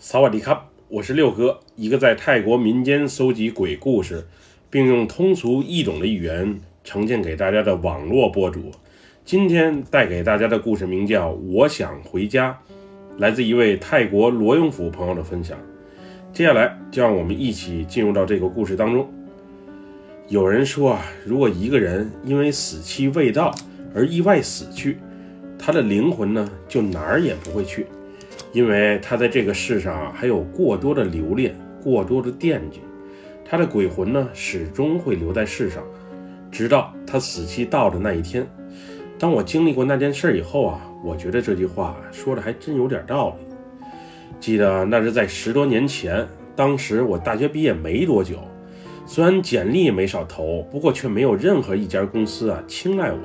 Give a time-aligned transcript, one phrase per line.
[0.00, 4.28] 萨瓦迪卡，我是六哥，一个在泰国民间搜集鬼故事，
[4.70, 8.70] 并用通俗易懂的语言呈现给大家的网络博主。
[9.24, 12.56] 今天带给大家的故事名叫《我想回家》，
[13.20, 15.58] 来自一位泰国罗永府朋友的分享。
[16.32, 19.12] 接下来就让我们一起进入到这个故事当中。
[20.28, 23.52] 有人说啊，如果一个人因为死期未到
[23.92, 24.98] 而意外死去，
[25.58, 27.84] 他的灵魂呢就哪儿也不会去。
[28.52, 32.80] 因为他在这个世上还有过多的留恋，过多的惦记，
[33.44, 35.82] 他的鬼魂呢始终会留在世上，
[36.50, 38.46] 直到他死期到的那一天。
[39.18, 43.54] 当我经历过那件事以后啊，我觉得这句话说的还真有点道理。
[44.40, 48.38] 记得那是在十多年前，当时我大学毕业没多久，
[49.06, 53.18] 虽然简历没少投，不过却没有任何一家公司啊青睐我，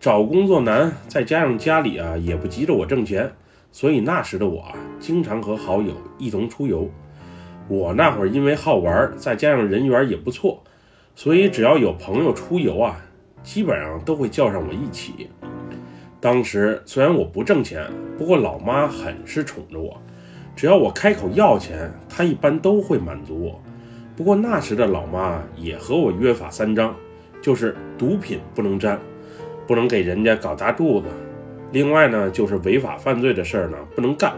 [0.00, 3.30] 找工作难，再加上家里啊也不急着我挣钱。
[3.72, 6.90] 所以那时的我啊，经常和好友一同出游。
[7.68, 10.62] 我那会儿因为好玩，再加上人缘也不错，
[11.14, 13.00] 所以只要有朋友出游啊，
[13.42, 15.30] 基本上都会叫上我一起。
[16.20, 20.02] 当时虽然我不挣钱，不过老妈很是宠着我，
[20.56, 23.62] 只要我开口要钱，她一般都会满足我。
[24.16, 26.94] 不过那时的老妈也和我约法三章，
[27.40, 29.00] 就是毒品不能沾，
[29.66, 31.06] 不能给人家搞大肚子。
[31.72, 34.34] 另外呢，就是违法犯罪的事儿呢不能干。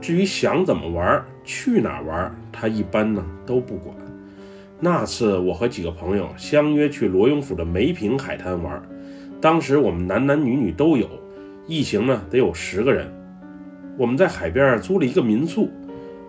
[0.00, 3.94] 至于想怎么玩、去哪玩，他一般呢都不管。
[4.80, 8.82] 那次我和几个朋友相约去罗永府的梅坪海滩玩，
[9.40, 11.08] 当时我们男男女女都有，
[11.68, 13.06] 一行呢得有十个人。
[13.96, 15.70] 我们在海边租了一个民宿，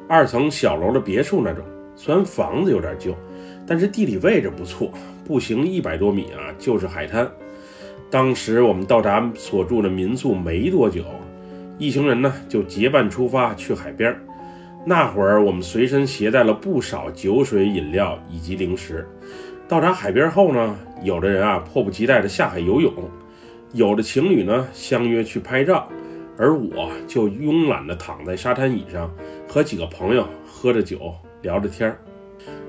[0.07, 1.65] 二层小楼的别墅那种。
[1.95, 3.15] 虽然房子有点旧，
[3.65, 4.91] 但是地理位置不错，
[5.25, 7.27] 步行一百多米啊就是海滩。
[8.13, 11.03] 当时我们到达所住的民宿没多久，
[11.79, 14.15] 一行人呢就结伴出发去海边。
[14.85, 19.09] 那会儿我们随身携带了不少酒水、饮料以及零食。
[19.67, 22.93] 到达海边后呢，有的人啊迫不及待地下海游泳，
[23.71, 25.89] 有的情侣呢相约去拍照，
[26.37, 29.11] 而我就慵懒地躺在沙滩椅上，
[29.47, 31.97] 和几个朋友喝着酒聊着天儿。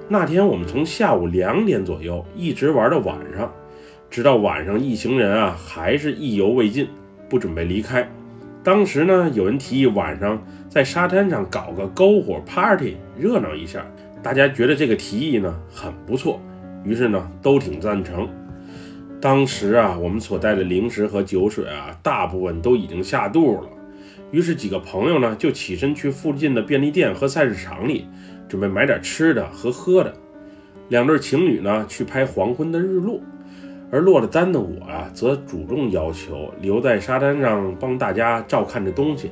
[0.09, 3.53] 那天我们从下午两点左右一直玩到晚上。
[4.15, 6.87] 直到晚上，一行人啊还是意犹未尽，
[7.29, 8.09] 不准备离开。
[8.63, 13.85] 当时呢，有人提议晚上在沙滩上搞个篝火 party，热闹一下。
[14.23, 16.41] 大家觉得这个提议呢很不错，
[16.85, 18.29] 于是呢都挺赞成。
[19.21, 23.69] 当时啊，我们所带的零食和酒水啊，大部分都已经下肚了。
[24.31, 28.07] 于是几个朋友呢就起身去附近的便利店和菜市场里，
[28.49, 30.15] 准备买点吃的和喝的。
[30.89, 33.21] 两对情侣呢去拍黄昏的日落。
[33.91, 39.31] 而落了单的我啊，则主动要求留在沙滩上帮大家照看着东西。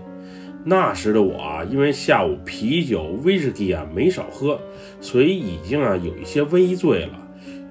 [0.64, 4.60] 那时的我啊，因为下午啤酒、威士忌啊没少喝，
[5.00, 7.18] 所以已经啊有一些微醉了。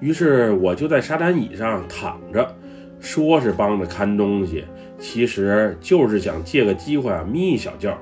[0.02, 2.54] 于是我就在沙滩椅上躺着，
[3.00, 4.66] 说是帮着看东西，
[5.00, 7.96] 其实就是想借个机会啊眯一小觉。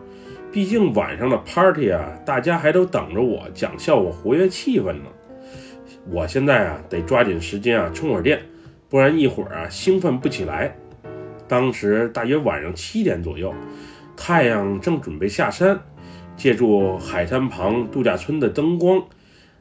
[0.52, 5.06] 毕竟晚上的 party 啊，大家还都等着我讲笑话活跃气氛呢。
[6.10, 8.40] 我现在啊得抓紧时间啊充会儿电。
[8.90, 10.76] 不然一会儿啊，兴奋不起来。
[11.48, 13.54] 当时大约晚上七点左右，
[14.18, 15.80] 太阳正准备下山，
[16.36, 19.04] 借助海滩旁度假村的灯光，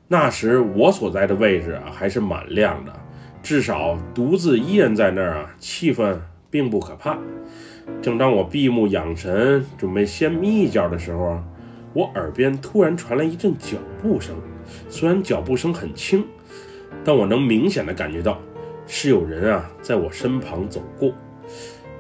[0.06, 2.92] 那时我所在的位置啊还是蛮亮的，
[3.42, 6.16] 至少独自一人在那儿啊，气氛
[6.50, 7.18] 并不可怕。
[8.00, 11.44] 正当我闭目养神，准备先眯一觉的时候啊，
[11.92, 14.34] 我耳边突然传来一阵脚步声，
[14.88, 16.24] 虽然脚步声很轻，
[17.04, 18.38] 但我能明显的感觉到。
[18.88, 21.12] 是有人啊，在我身旁走过。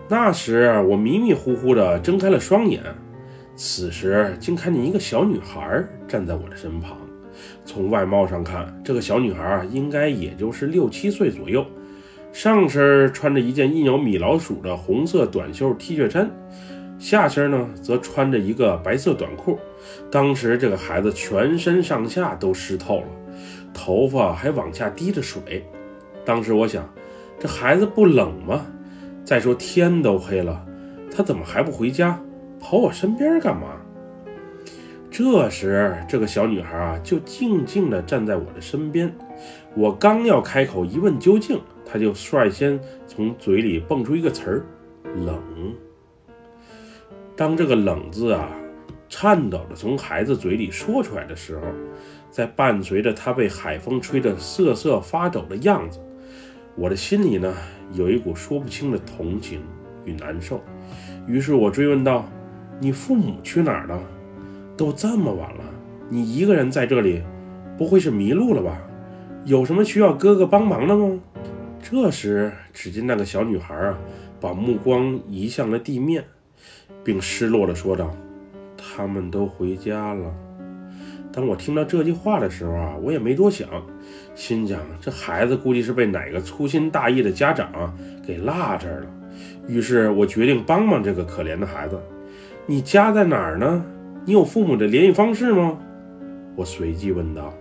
[0.08, 2.82] 那时我迷迷糊糊地睁开了双眼，
[3.54, 6.96] 此时竟看见一个小女孩站在我的身旁。
[7.64, 11.64] 从外貌上看，这个小女孩应该也就是六七岁左右，
[12.32, 16.30] 上身穿着一件印有米老鼠的红色短袖 T 恤衫，
[16.98, 19.58] 下身呢则穿着一个白色短裤。
[20.10, 23.06] 当时这个孩子全身上下都湿透了，
[23.74, 25.64] 头发还往下滴着水。
[26.28, 26.86] 当时我想，
[27.40, 28.66] 这孩子不冷吗？
[29.24, 30.62] 再说天都黑了，
[31.10, 32.20] 他怎么还不回家，
[32.60, 33.68] 跑我身边干嘛？
[35.10, 39.10] 这时，这个小女孩啊，就静静地站在我的身边。
[39.74, 44.66] 我刚要开口一问究竟，她就率先从嘴里蹦出一个词儿
[45.24, 45.42] ：“冷。”
[47.34, 48.50] 当这个“冷”字啊，
[49.08, 51.64] 颤抖着从孩子嘴里说出来的时候，
[52.30, 55.98] 在伴随着她被海风吹得瑟瑟发抖的样子。
[56.80, 57.52] 我的心里呢，
[57.92, 59.60] 有一股说不清的同情
[60.04, 60.60] 与难受，
[61.26, 62.24] 于是我追问道
[62.78, 64.00] ：“你父母去哪儿了？”
[64.78, 65.64] 都这么晚了，
[66.08, 67.20] 你一个人在这里，
[67.76, 68.80] 不会是迷路了吧？
[69.44, 71.18] 有什么需要哥哥帮忙的吗？”
[71.82, 73.98] 这时，只见那个小女孩啊，
[74.40, 76.24] 把目光移向了地面，
[77.02, 78.14] 并失落地说道
[78.78, 80.32] ：“他们都回家了。”
[81.38, 83.68] 当我听到这句话的时候啊，我也没多想，
[84.34, 87.96] 心想这孩子估计是被哪个粗心大意的家长
[88.26, 89.06] 给落这儿了。
[89.68, 91.96] 于是我决定帮帮这个可怜的孩子。
[92.66, 93.84] 你家在哪儿呢？
[94.24, 95.78] 你有父母的联系方式吗？
[96.56, 97.54] 我随即问道。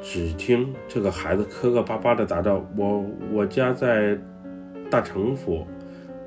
[0.00, 4.18] 只听这个孩子磕磕巴巴地答道：“我我家在
[4.90, 5.66] 大城府，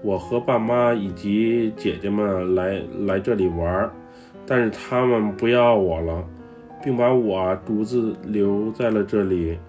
[0.03, 3.91] 我和爸妈以及姐姐们来来这里玩，
[4.45, 6.23] 但是他们不要我了，
[6.87, 9.59] 并把我独自留在了这里。”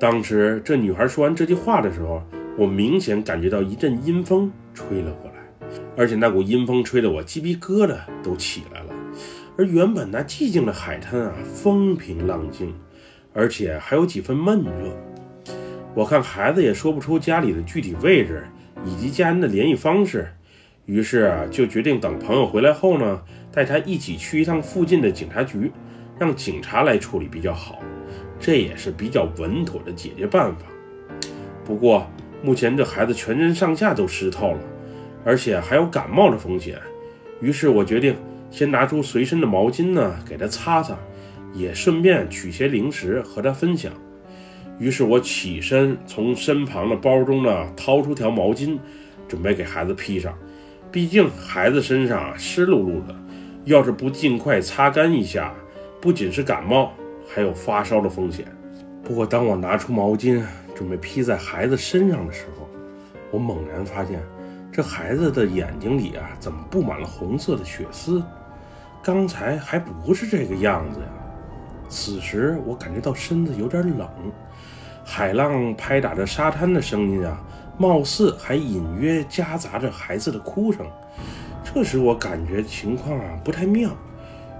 [0.00, 2.22] 当时这女孩说完这句话的时候，
[2.56, 8.94] 我明显感觉到一阵阴风吹了过来，而且那股阴风吹得我鸡皮疙瘩都起来了。
[9.58, 12.74] 而原本那寂静的海滩啊，风平浪静。
[13.36, 15.52] 而且还有几分闷热。
[15.92, 18.44] 我看孩子也说不出家里的具体位置
[18.84, 20.28] 以及家人的联系方式，
[20.86, 25.72] 于是啊，就决定等朋友回来后呢，带他一起去一趟附近的警察局，
[26.18, 27.80] 让警察来处理比较好。
[28.38, 30.66] 这也是比较稳妥的解决办法。
[31.64, 32.06] 不过
[32.42, 34.60] 目前这孩子全身上下都湿透了，
[35.24, 36.78] 而且还有感冒的风险，
[37.40, 38.14] 于是我决定
[38.50, 40.96] 先拿出随身的毛巾呢，给他擦擦。
[41.56, 43.92] 也顺便取些零食和他分享。
[44.76, 48.76] 于是我起身，从身旁的包中呢掏出条毛巾，
[49.28, 50.36] 准备给孩子披上。
[50.90, 53.14] 毕竟孩子身上湿漉漉的，
[53.66, 55.54] 要是不尽快擦干一下，
[56.04, 56.92] 不仅是感冒，
[57.26, 58.44] 还有发烧的风险。
[59.02, 62.68] 不过当我拿出毛巾准备披在孩子身上的时候，
[63.30, 64.22] 我猛然发现，
[64.70, 68.22] 这孩子的眼睛里啊，怎么布满了红色的血丝？
[69.02, 71.06] 刚才还不是这个样子呀！
[71.88, 74.06] 此时我感觉到身子有点冷，
[75.06, 77.42] 海浪拍打着沙滩的声音啊，
[77.78, 80.86] 貌似还隐约夹杂着孩子的哭声。
[81.64, 83.90] 这时我感觉情况啊不太妙，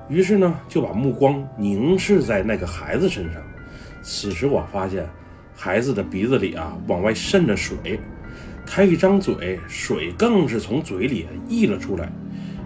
[0.08, 3.42] 于是呢就把目光凝视在那个孩子身上。
[4.02, 5.08] 此时我发现
[5.54, 7.98] 孩子的鼻子里啊往外渗着水，
[8.66, 12.10] 他一张嘴，水更是从嘴里溢了出来。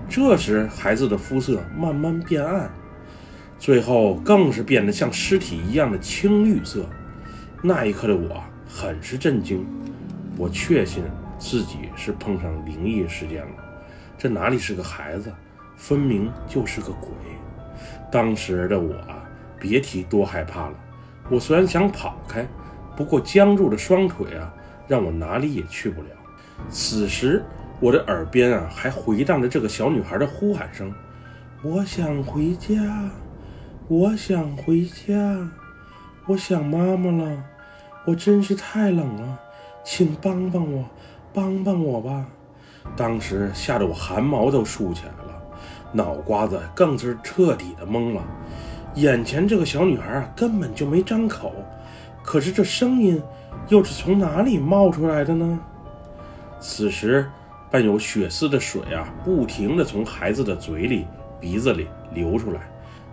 [0.08, 2.70] 这时孩子的肤色慢慢变暗。
[3.61, 6.87] 最后更是变得像尸体一样的青绿色。
[7.61, 9.67] 那一刻的我很是震惊，
[10.37, 11.02] 我确信
[11.40, 13.52] 自己是碰上灵异事件了。
[14.17, 15.32] 这哪里是个孩子，
[15.78, 17.08] 分明就是个鬼。
[18.12, 19.25] 当时的我啊，
[19.58, 20.75] 别提多害怕了。
[21.30, 22.46] 我虽然想跑开，
[22.94, 24.52] 不过僵住的双腿啊，
[24.86, 26.08] 让我哪里也去不了。
[26.69, 27.42] 此时，
[27.80, 30.92] 我的耳边啊，还回荡着这个小女孩的呼喊声
[31.64, 32.76] ：“我想回家。”
[33.90, 35.48] 我想回家，
[36.26, 37.42] 我想妈妈了，
[38.04, 39.38] 我真是太冷了，
[39.82, 40.84] 请帮帮我，
[41.32, 42.26] 帮帮我吧！
[42.94, 45.27] 当时吓得我汗毛都竖起来了，
[45.93, 48.23] 脑瓜子更是彻底的懵了。
[48.94, 51.52] 眼前这个小女孩啊，根本就没张口，
[52.23, 53.23] 可是这声音
[53.69, 55.58] 又是从哪里冒出来的呢？
[56.58, 57.31] 此时，
[57.70, 61.06] 伴有血丝的水啊，不停的从孩子的嘴里、
[61.38, 62.61] 鼻子里流出来。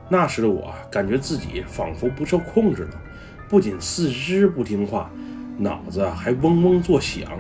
[0.10, 3.02] 那时的我感觉自己仿佛不受控制了，
[3.50, 5.12] 不仅四肢不听话，
[5.58, 7.32] 脑子还嗡嗡作响，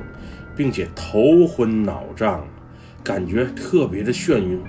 [0.56, 2.46] 并且头昏脑胀，
[3.04, 4.62] 感觉特别的眩晕。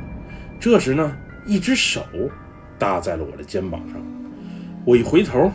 [0.58, 2.02] 这时呢，一只手
[2.78, 4.00] 搭在了我的肩膀上，
[4.84, 5.50] 我一回头，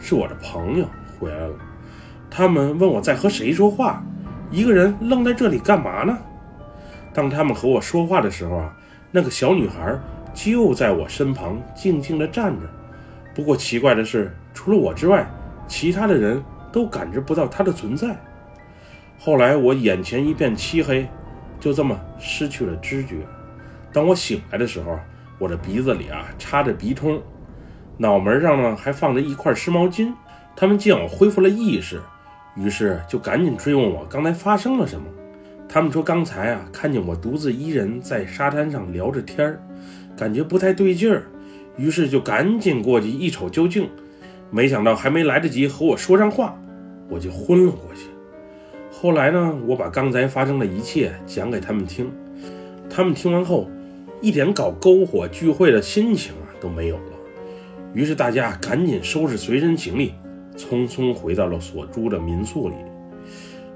[0.00, 0.86] 是我的朋友
[1.18, 1.54] 回来了。
[2.30, 4.04] 他们问我在和谁说话，
[4.50, 6.18] 一个人愣在这里干嘛呢？
[7.12, 8.76] 当他们和我说话的时候啊，
[9.10, 9.98] 那个小女孩。
[10.34, 12.66] 就在我身旁静静地站着，
[13.34, 15.30] 不过奇怪的是，除了我之外，
[15.68, 16.42] 其他的人
[16.72, 18.16] 都感知不到她的存在。
[19.18, 21.06] 后来我眼前一片漆黑，
[21.60, 23.16] 就这么失去了知觉。
[23.92, 24.98] 当我醒来的时候，
[25.38, 27.20] 我的鼻子里啊插着鼻通，
[27.98, 30.12] 脑门上呢还放着一块湿毛巾。
[30.56, 32.00] 他们见我恢复了意识，
[32.56, 35.06] 于是就赶紧追问我刚才发生了什么。
[35.68, 39.62] 他们说刚才啊看见我独自一人在沙滩上聊着天儿。
[40.14, 41.22] 感觉不太对劲儿，
[41.78, 43.88] 于是就赶紧过去一瞅究竟。
[44.50, 46.54] 没想到还没来得及和我说上话，
[47.08, 48.10] 我就昏了过去。
[48.90, 52.12] 后来呢，我把刚才发生的一切讲给他们听，
[52.90, 53.70] 他们听完后，
[54.22, 57.12] 一点搞篝火聚会的心情啊都没有了。
[57.92, 60.14] 于是大家赶紧收拾随身行李，
[60.56, 62.76] 匆匆回到了所住的民宿里。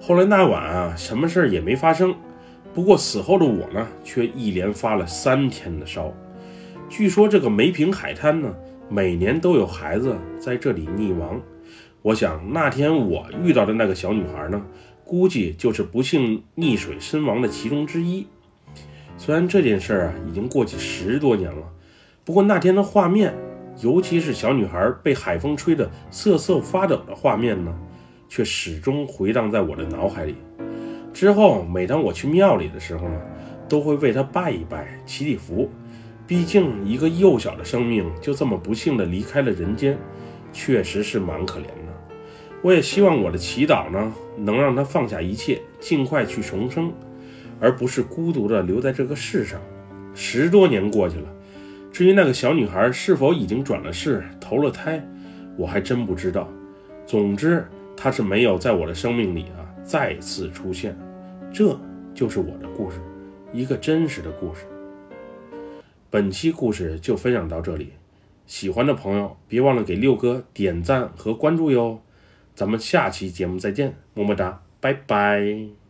[0.01, 2.15] 后来那晚啊，什么事儿也没发生。
[2.73, 6.15] 不过死后的我呢，却一连发了三天的烧。
[6.89, 8.55] 据说这个梅坪海滩呢，
[8.89, 11.43] 每年都有孩子在这里溺亡。
[12.03, 14.63] 我想那天我遇到的那个小女孩呢，
[15.05, 18.29] 估计就是不幸溺水身亡的其中之一。
[19.19, 21.63] 虽然这件事儿啊已经过去十多年了，
[22.25, 23.35] 不过那天的画面，
[23.81, 27.75] 尤其是小女孩被海风吹得瑟瑟发抖的画面呢，
[28.29, 30.37] 却始终回荡在我的脑海里。
[31.13, 33.21] 之后每当我去庙里的时候呢，
[33.69, 35.71] 都会为她拜一拜、祈祈福。
[36.27, 39.97] 毕竟一个幼小的生命就这么不幸的离开了人间，
[40.53, 42.17] 确实是蛮可怜的。
[42.63, 46.93] 我也希望我的祈祷呢，能让他放下一切，尽快去重生，
[47.61, 49.61] 而不是孤独的留在这个世上。
[50.15, 51.29] 十多年过去了，
[51.93, 55.07] 至于那个小女孩是否已经转了世、投了胎，
[55.57, 56.49] 我还真不知道。
[57.07, 60.97] 总之，她是没有在我的生命里啊再次出现。
[61.53, 61.79] 这
[62.15, 62.99] 就是我的故事，
[63.53, 64.65] 一个真实的故事。
[66.11, 67.93] 本期故事就分享到这里，
[68.47, 72.01] 喜欢的朋友别忘了给六哥点赞和关注哟。
[72.55, 75.86] 咱们下期节目再见，么么哒，拜拜。